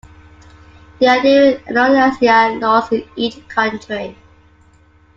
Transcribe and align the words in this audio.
There 0.99 1.11
are 1.15 1.21
different 1.21 1.67
euthanasia 1.75 2.57
laws 2.59 2.91
in 2.91 3.07
each 3.17 3.47
country. 3.49 4.17